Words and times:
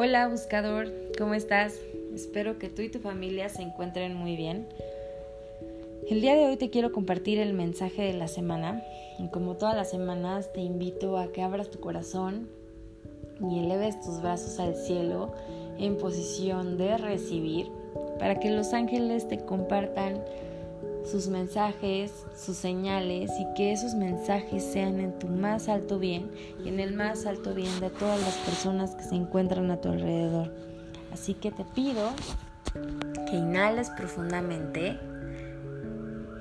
Hola 0.00 0.28
buscador, 0.28 0.92
¿cómo 1.18 1.34
estás? 1.34 1.74
Espero 2.14 2.56
que 2.60 2.68
tú 2.68 2.82
y 2.82 2.88
tu 2.88 3.00
familia 3.00 3.48
se 3.48 3.62
encuentren 3.62 4.14
muy 4.14 4.36
bien. 4.36 4.68
El 6.08 6.20
día 6.20 6.36
de 6.36 6.46
hoy 6.46 6.56
te 6.56 6.70
quiero 6.70 6.92
compartir 6.92 7.40
el 7.40 7.52
mensaje 7.52 8.02
de 8.02 8.12
la 8.12 8.28
semana 8.28 8.80
y 9.18 9.26
como 9.30 9.56
todas 9.56 9.74
las 9.74 9.90
semanas 9.90 10.52
te 10.52 10.60
invito 10.60 11.18
a 11.18 11.32
que 11.32 11.42
abras 11.42 11.70
tu 11.70 11.80
corazón 11.80 12.48
y 13.40 13.58
eleves 13.58 14.00
tus 14.00 14.22
brazos 14.22 14.60
al 14.60 14.76
cielo 14.76 15.32
en 15.78 15.96
posición 15.96 16.78
de 16.78 16.96
recibir 16.96 17.68
para 18.20 18.38
que 18.38 18.50
los 18.52 18.74
ángeles 18.74 19.26
te 19.26 19.40
compartan 19.40 20.22
sus 21.04 21.28
mensajes, 21.28 22.12
sus 22.36 22.56
señales 22.56 23.30
y 23.38 23.54
que 23.54 23.72
esos 23.72 23.94
mensajes 23.94 24.62
sean 24.62 25.00
en 25.00 25.18
tu 25.18 25.26
más 25.28 25.68
alto 25.68 25.98
bien 25.98 26.30
y 26.64 26.68
en 26.68 26.80
el 26.80 26.94
más 26.94 27.26
alto 27.26 27.54
bien 27.54 27.80
de 27.80 27.90
todas 27.90 28.20
las 28.20 28.36
personas 28.38 28.94
que 28.94 29.04
se 29.04 29.14
encuentran 29.14 29.70
a 29.70 29.80
tu 29.80 29.88
alrededor. 29.88 30.52
Así 31.12 31.34
que 31.34 31.50
te 31.50 31.64
pido 31.64 32.10
que 33.30 33.36
inhales 33.36 33.90
profundamente 33.90 34.98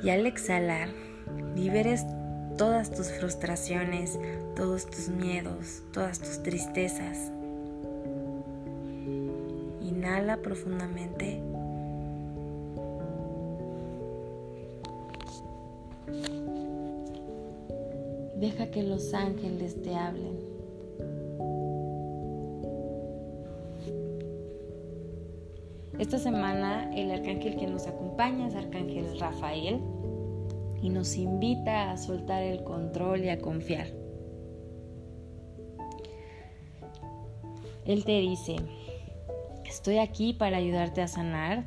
y 0.04 0.09
al 0.09 0.26
exhalar 0.26 0.89
liberes 1.55 2.05
todas 2.58 2.92
tus 2.92 3.12
frustraciones, 3.12 4.20
todos 4.55 4.86
tus 4.88 5.09
miedos, 5.09 5.84
todas 5.92 6.20
tus 6.20 6.44
tristezas. 6.44 7.31
Inhala 9.81 10.38
profundamente. 10.38 11.42
Deja 18.40 18.70
que 18.70 18.84
los 18.84 19.14
ángeles 19.16 19.82
te 19.82 19.96
hablen. 19.96 20.38
Esta 25.98 26.20
semana 26.20 26.92
el 26.95 27.09
arcángel 27.09 27.56
que 27.56 27.66
nos 27.66 27.88
acompaña 27.88 28.48
es 28.48 28.56
Arcángel 28.56 29.20
Rafael 29.20 29.81
y 30.84 30.89
nos 30.89 31.17
invita 31.17 31.89
a 31.92 31.98
soltar 31.98 32.44
el 32.44 32.64
control 32.64 33.26
y 33.26 33.30
a 33.30 33.39
confiar. 33.39 33.88
Él 37.86 38.06
te 38.06 38.20
dice, 38.20 38.58
estoy 39.66 39.98
aquí 39.98 40.33
para 40.33 40.58
ayudarte 40.58 41.02
a 41.02 41.08
sanar 41.08 41.66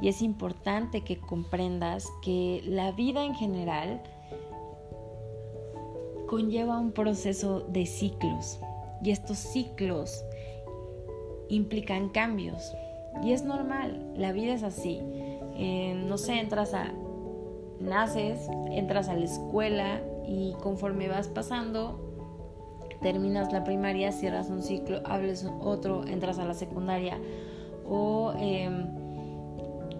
y 0.00 0.08
es 0.08 0.22
importante 0.22 1.02
que 1.02 1.18
comprendas 1.18 2.08
que 2.22 2.62
la 2.64 2.92
vida 2.92 3.24
en 3.24 3.34
general 3.34 4.00
conlleva 6.30 6.78
un 6.78 6.92
proceso 6.92 7.66
de 7.70 7.86
ciclos 7.86 8.60
y 9.02 9.10
estos 9.10 9.36
ciclos 9.36 10.24
implican 11.48 12.08
cambios 12.10 12.72
y 13.24 13.32
es 13.32 13.42
normal, 13.42 14.12
la 14.14 14.30
vida 14.30 14.54
es 14.54 14.62
así. 14.62 15.00
Eh, 15.56 16.00
no 16.06 16.18
sé, 16.18 16.38
entras 16.38 16.72
a, 16.72 16.92
naces, 17.80 18.48
entras 18.70 19.08
a 19.08 19.14
la 19.14 19.24
escuela 19.24 20.02
y 20.24 20.52
conforme 20.62 21.08
vas 21.08 21.26
pasando, 21.26 21.98
terminas 23.02 23.52
la 23.52 23.64
primaria, 23.64 24.12
cierras 24.12 24.50
un 24.50 24.62
ciclo, 24.62 25.00
hables 25.06 25.44
otro, 25.60 26.06
entras 26.06 26.38
a 26.38 26.44
la 26.44 26.54
secundaria 26.54 27.18
o 27.84 28.32
em, 28.38 28.86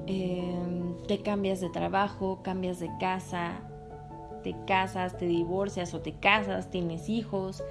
em, 0.07 0.97
te 1.09 1.23
cambias 1.23 1.61
de 1.61 1.71
trabajo, 1.71 2.39
cambias 2.45 2.79
de 2.79 2.89
casa, 3.01 3.63
te 4.43 4.55
casas, 4.67 5.17
te 5.17 5.27
divorcias 5.27 5.95
o 5.95 6.01
te 6.01 6.13
casas, 6.15 6.71
tienes 6.71 7.09
hijos. 7.09 7.63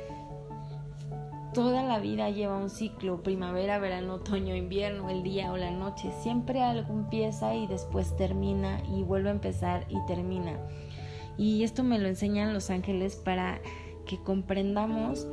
Toda 1.54 1.84
la 1.84 2.00
vida 2.00 2.30
lleva 2.30 2.58
un 2.58 2.70
ciclo, 2.70 3.24
primavera, 3.24 3.80
verano, 3.80 4.16
otoño, 4.16 4.56
invierno, 4.56 5.10
el 5.10 5.24
día 5.24 5.52
o 5.52 5.58
la 5.58 5.72
noche. 5.72 6.12
Siempre 6.22 6.62
algo 6.62 6.94
empieza 6.94 7.56
y 7.56 7.68
después 7.68 8.16
termina 8.16 8.82
y 8.96 9.04
vuelve 9.04 9.30
a 9.30 9.34
empezar 9.34 9.86
y 9.90 9.98
termina. 10.06 10.60
Y 11.38 11.64
esto 11.64 11.84
me 11.84 11.98
lo 11.98 12.08
enseñan 12.08 12.54
los 12.54 12.70
ángeles 12.70 13.16
para 13.16 13.62
que 14.06 14.22
comprendamos 14.22 15.28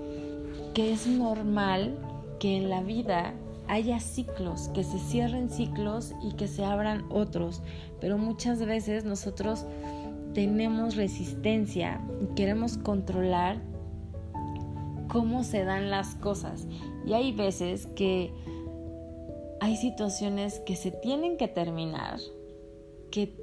que 0.73 0.93
es 0.93 1.07
normal 1.07 1.99
que 2.39 2.57
en 2.57 2.71
la 2.71 2.83
vida 2.83 3.35
haya 3.69 3.99
ciclos, 4.01 4.69
que 4.69 4.85
se 4.85 4.99
cierren 4.99 5.51
ciclos 5.51 6.13
y 6.23 6.35
que 6.35 6.49
se 6.49 6.65
abran 6.65 7.05
otros. 7.11 7.63
Pero 8.01 8.19
muchas 8.19 8.65
veces 8.65 9.05
nosotros 9.05 9.65
tenemos 10.37 10.97
resistencia 10.97 11.99
y 12.21 12.35
queremos 12.35 12.77
controlar 12.77 13.57
cómo 15.11 15.45
se 15.45 15.65
dan 15.65 15.89
las 15.89 16.15
cosas. 16.17 16.67
Y 17.07 17.15
hay 17.15 17.33
veces 17.33 17.87
que 17.97 18.35
hay 19.61 19.77
situaciones 19.77 20.61
que 20.61 20.77
se 20.77 20.91
tienen 20.91 21.39
que 21.39 21.49
terminar, 21.49 22.19
que 23.11 23.35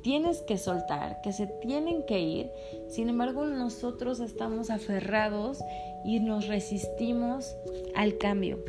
tienes 0.00 0.40
que 0.40 0.56
soltar, 0.56 1.20
que 1.20 1.34
se 1.34 1.46
tienen 1.46 2.06
que 2.06 2.20
ir. 2.20 2.50
Sin 2.88 3.10
embargo, 3.10 3.44
nosotros 3.44 4.18
estamos 4.18 4.70
aferrados 4.70 5.58
y 6.06 6.20
nos 6.20 6.48
resistimos 6.48 7.54
al 7.94 8.16
cambio. 8.16 8.64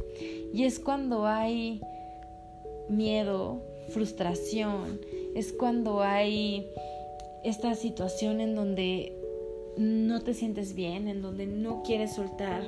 Y 0.54 0.66
es 0.66 0.78
cuando 0.78 1.26
hay 1.26 1.80
miedo, 2.90 3.62
frustración, 3.88 5.00
es 5.36 5.54
cuando 5.54 6.02
hay 6.02 6.68
esta 7.44 7.76
situación 7.76 8.42
en 8.42 8.56
donde 8.56 9.18
no 9.78 10.22
te 10.22 10.34
sientes 10.34 10.76
bien, 10.76 11.08
en 11.08 11.22
donde 11.22 11.46
no 11.46 11.84
quieres 11.84 12.14
soltar 12.14 12.62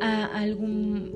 a 0.00 0.24
algún, 0.38 1.12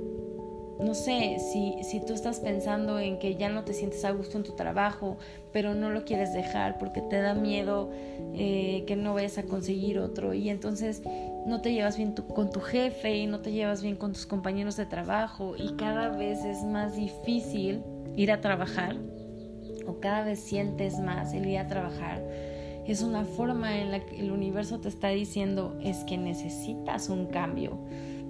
no 0.78 0.94
sé, 0.94 1.38
si, 1.52 1.82
si 1.82 2.04
tú 2.04 2.12
estás 2.12 2.40
pensando 2.40 2.98
en 2.98 3.18
que 3.18 3.34
ya 3.36 3.48
no 3.48 3.64
te 3.64 3.72
sientes 3.72 4.04
a 4.04 4.12
gusto 4.12 4.36
en 4.36 4.44
tu 4.44 4.52
trabajo, 4.52 5.16
pero 5.52 5.74
no 5.74 5.90
lo 5.90 6.04
quieres 6.04 6.32
dejar 6.32 6.78
porque 6.78 7.00
te 7.00 7.20
da 7.20 7.34
miedo 7.34 7.90
eh, 8.34 8.84
que 8.86 8.96
no 8.96 9.14
vayas 9.14 9.38
a 9.38 9.44
conseguir 9.44 9.98
otro 9.98 10.34
y 10.34 10.50
entonces 10.50 11.02
no 11.46 11.60
te 11.62 11.72
llevas 11.72 11.96
bien 11.96 12.12
con 12.12 12.50
tu 12.50 12.60
jefe 12.60 13.16
y 13.16 13.26
no 13.26 13.40
te 13.40 13.50
llevas 13.50 13.82
bien 13.82 13.96
con 13.96 14.12
tus 14.12 14.26
compañeros 14.26 14.76
de 14.76 14.86
trabajo 14.86 15.54
y 15.56 15.74
cada 15.76 16.10
vez 16.10 16.44
es 16.44 16.62
más 16.62 16.94
difícil 16.94 17.82
ir 18.16 18.30
a 18.30 18.40
trabajar 18.40 18.96
cada 20.00 20.24
vez 20.24 20.40
sientes 20.40 20.98
más 20.98 21.34
el 21.34 21.46
ir 21.46 21.58
a 21.58 21.66
trabajar, 21.66 22.22
es 22.86 23.02
una 23.02 23.24
forma 23.24 23.78
en 23.78 23.90
la 23.90 24.00
que 24.00 24.20
el 24.20 24.30
universo 24.30 24.80
te 24.80 24.88
está 24.88 25.08
diciendo 25.08 25.76
es 25.82 26.04
que 26.04 26.16
necesitas 26.16 27.10
un 27.10 27.26
cambio, 27.26 27.78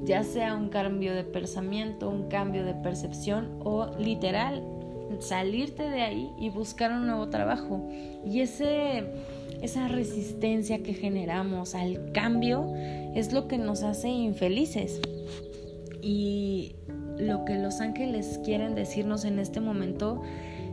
ya 0.04 0.24
sea 0.24 0.54
un 0.54 0.68
cambio 0.68 1.14
de 1.14 1.24
pensamiento, 1.24 2.08
un 2.08 2.28
cambio 2.28 2.64
de 2.64 2.74
percepción 2.74 3.60
o 3.60 3.91
literal 3.98 4.62
salirte 5.20 5.84
de 5.84 6.02
ahí 6.02 6.30
y 6.38 6.50
buscar 6.50 6.92
un 6.92 7.06
nuevo 7.06 7.28
trabajo. 7.28 7.88
Y 8.24 8.41
ese, 8.41 9.04
esa 9.62 9.88
resistencia 9.88 10.82
que 10.82 10.94
generamos 10.94 11.74
al 11.74 12.12
cambio 12.12 12.72
es 13.14 13.32
lo 13.32 13.48
que 13.48 13.58
nos 13.58 13.82
hace 13.82 14.08
infelices. 14.08 15.00
Y 16.02 16.76
lo 17.18 17.44
que 17.44 17.56
los 17.56 17.80
ángeles 17.80 18.41
quieren 18.44 18.74
decirnos 18.74 19.24
en 19.24 19.38
este 19.38 19.60
momento 19.60 20.22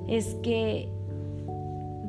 es 0.08 0.36
que 0.44 0.90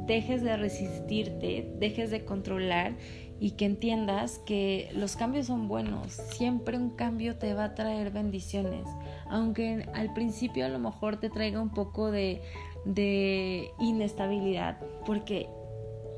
dejes 0.07 0.43
de 0.43 0.57
resistirte, 0.57 1.73
dejes 1.79 2.11
de 2.11 2.25
controlar 2.25 2.95
y 3.39 3.53
que 3.53 3.67
entiendas 3.67 4.39
que 4.47 4.89
los 4.95 5.17
cambios 5.17 5.47
son 5.47 5.69
buenos. 5.69 6.13
Siempre 6.13 6.77
un 6.77 6.91
cambio 6.91 7.37
te 7.37 7.53
va 7.55 7.65
a 7.65 7.75
traer 7.75 8.11
bendiciones. 8.11 8.87
Aunque 9.29 9.87
al 9.95 10.15
principio 10.15 10.65
a 10.65 10.69
lo 10.69 10.79
mejor 10.79 11.19
te 11.19 11.29
traiga 11.29 11.61
un 11.61 11.71
poco 11.71 12.11
de, 12.11 12.41
de 12.85 13.69
inestabilidad. 13.79 14.79
Porque 15.05 15.49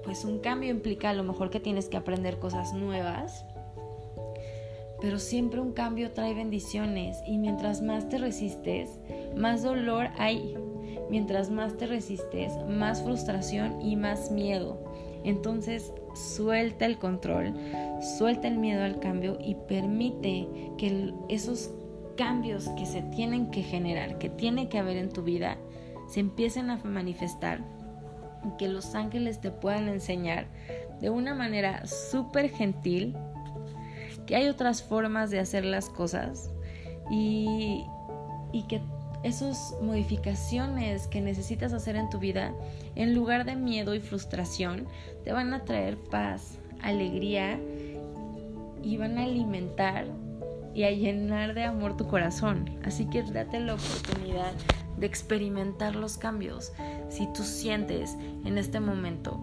pues 0.05 0.25
un 0.25 0.39
cambio 0.39 0.71
implica 0.71 1.11
a 1.11 1.15
lo 1.15 1.25
mejor 1.25 1.51
que 1.51 1.61
tienes 1.61 1.89
que 1.89 1.97
aprender 1.97 2.39
cosas 2.39 2.73
nuevas. 2.73 3.45
Pero 5.01 5.19
siempre 5.19 5.61
un 5.61 5.73
cambio 5.73 6.13
trae 6.13 6.35
bendiciones. 6.35 7.19
Y 7.27 7.39
mientras 7.39 7.83
más 7.83 8.09
te 8.09 8.19
resistes, 8.19 8.99
más 9.37 9.63
dolor 9.63 10.09
hay 10.19 10.57
Mientras 11.11 11.51
más 11.51 11.77
te 11.77 11.87
resistes, 11.87 12.53
más 12.69 13.03
frustración 13.03 13.81
y 13.81 13.97
más 13.97 14.31
miedo. 14.31 14.79
Entonces, 15.25 15.93
suelta 16.15 16.87
el 16.87 16.99
control, 16.99 17.55
suelta 18.19 18.47
el 18.49 18.59
miedo 18.59 18.85
al 18.85 19.01
cambio 19.01 19.39
y 19.41 19.55
permite 19.55 20.47
que 20.77 21.13
esos 21.29 21.71
cambios 22.17 22.69
que 22.71 22.87
se 22.87 23.03
tienen 23.03 23.51
que 23.51 23.63
generar, 23.63 24.19
que 24.19 24.29
tiene 24.29 24.69
que 24.69 24.79
haber 24.79 24.97
en 24.97 25.09
tu 25.09 25.23
vida, 25.23 25.57
se 26.09 26.21
empiecen 26.21 26.71
a 26.71 26.77
manifestar 26.85 27.61
y 28.45 28.57
que 28.57 28.69
los 28.69 28.95
ángeles 28.95 29.41
te 29.41 29.51
puedan 29.51 29.89
enseñar 29.89 30.47
de 31.01 31.11
una 31.11 31.35
manera 31.35 31.87
súper 31.87 32.51
gentil 32.51 33.17
que 34.29 34.37
hay 34.37 34.47
otras 34.49 34.83
formas 34.83 35.31
de 35.31 35.41
hacer 35.41 35.65
las 35.65 35.89
cosas 35.89 36.51
y, 37.11 37.87
y 38.53 38.65
que 38.65 38.83
esas 39.23 39.75
modificaciones 39.81 41.07
que 41.07 41.23
necesitas 41.23 41.73
hacer 41.73 41.97
en 41.97 42.11
tu 42.11 42.19
vida, 42.19 42.53
en 42.95 43.15
lugar 43.15 43.47
de 43.47 43.57
miedo 43.57 43.95
y 43.95 44.01
frustración, 44.01 44.87
te 45.25 45.33
van 45.33 45.55
a 45.55 45.65
traer 45.65 45.97
paz, 45.97 46.59
alegría 46.83 47.59
y 48.83 48.99
van 48.99 49.17
a 49.17 49.25
alimentar 49.25 50.07
y 50.75 50.85
a 50.85 50.91
llenar 50.91 51.55
de 51.55 51.65
amor 51.65 51.97
tu 51.97 52.07
corazón. 52.07 52.79
Así 52.85 53.07
que 53.07 53.23
date 53.23 53.61
la 53.61 53.75
oportunidad 53.75 54.53
de 54.99 55.07
experimentar 55.07 55.97
los 55.97 56.19
cambios. 56.19 56.73
Si 57.09 57.27
tú 57.33 57.45
sientes 57.45 58.15
en 58.45 58.59
este 58.59 58.79
momento 58.79 59.43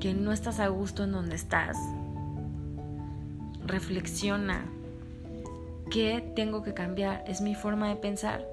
que 0.00 0.14
no 0.14 0.32
estás 0.32 0.58
a 0.58 0.68
gusto 0.68 1.04
en 1.04 1.12
donde 1.12 1.36
estás, 1.36 1.76
reflexiona. 3.66 4.70
¿Qué 5.90 6.22
tengo 6.34 6.62
que 6.62 6.74
cambiar? 6.74 7.24
¿Es 7.26 7.40
mi 7.40 7.54
forma 7.54 7.88
de 7.88 7.96
pensar? 7.96 8.46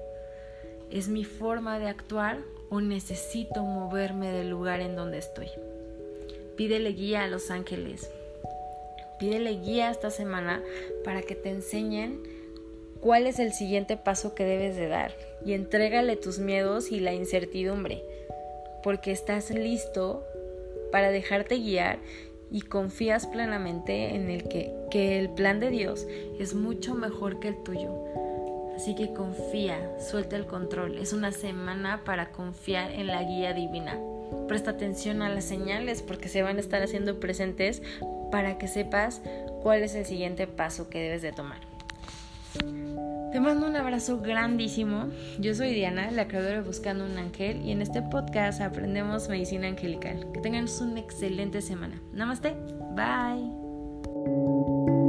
¿Es 0.90 1.08
mi 1.08 1.24
forma 1.24 1.78
de 1.78 1.88
actuar? 1.88 2.38
¿O 2.68 2.80
necesito 2.80 3.62
moverme 3.62 4.30
del 4.30 4.50
lugar 4.50 4.80
en 4.80 4.96
donde 4.96 5.18
estoy? 5.18 5.48
Pídele 6.56 6.90
guía 6.90 7.24
a 7.24 7.28
los 7.28 7.50
ángeles. 7.50 8.10
Pídele 9.18 9.52
guía 9.60 9.90
esta 9.90 10.10
semana 10.10 10.62
para 11.04 11.22
que 11.22 11.34
te 11.34 11.50
enseñen 11.50 12.22
cuál 13.00 13.26
es 13.26 13.38
el 13.38 13.52
siguiente 13.52 13.96
paso 13.96 14.34
que 14.34 14.44
debes 14.44 14.76
de 14.76 14.88
dar 14.88 15.12
y 15.44 15.54
entrégale 15.54 16.16
tus 16.16 16.38
miedos 16.38 16.92
y 16.92 17.00
la 17.00 17.12
incertidumbre, 17.12 18.02
porque 18.82 19.10
estás 19.10 19.50
listo 19.50 20.24
para 20.92 21.10
dejarte 21.10 21.58
guiar 21.58 21.98
y 22.50 22.62
confías 22.62 23.26
plenamente 23.26 24.14
en 24.14 24.30
el 24.30 24.48
que, 24.48 24.74
que 24.90 25.18
el 25.18 25.30
plan 25.30 25.60
de 25.60 25.70
Dios 25.70 26.06
es 26.38 26.54
mucho 26.54 26.94
mejor 26.94 27.40
que 27.40 27.48
el 27.48 27.62
tuyo. 27.62 27.94
Así 28.74 28.94
que 28.94 29.12
confía, 29.12 29.78
suelta 30.00 30.36
el 30.36 30.46
control. 30.46 30.98
Es 30.98 31.12
una 31.12 31.32
semana 31.32 32.02
para 32.04 32.32
confiar 32.32 32.90
en 32.92 33.08
la 33.08 33.22
guía 33.22 33.52
divina. 33.52 33.98
Presta 34.48 34.70
atención 34.70 35.22
a 35.22 35.28
las 35.28 35.44
señales 35.44 36.02
porque 36.02 36.28
se 36.28 36.42
van 36.42 36.56
a 36.56 36.60
estar 36.60 36.82
haciendo 36.82 37.20
presentes 37.20 37.82
para 38.30 38.58
que 38.58 38.68
sepas 38.68 39.20
cuál 39.62 39.82
es 39.82 39.94
el 39.94 40.06
siguiente 40.06 40.46
paso 40.46 40.88
que 40.88 41.00
debes 41.00 41.22
de 41.22 41.32
tomar. 41.32 41.69
Te 43.32 43.38
mando 43.38 43.68
un 43.68 43.76
abrazo 43.76 44.20
grandísimo. 44.20 45.08
Yo 45.38 45.54
soy 45.54 45.72
Diana, 45.72 46.10
la 46.10 46.26
creadora 46.26 46.56
de 46.56 46.62
Buscando 46.62 47.04
un 47.04 47.16
Ángel, 47.16 47.64
y 47.64 47.70
en 47.70 47.80
este 47.80 48.02
podcast 48.02 48.60
aprendemos 48.60 49.28
medicina 49.28 49.68
angelical. 49.68 50.26
Que 50.32 50.40
tengan 50.40 50.66
una 50.80 50.98
excelente 50.98 51.62
semana. 51.62 52.02
Namaste. 52.12 52.56
Bye. 52.96 54.99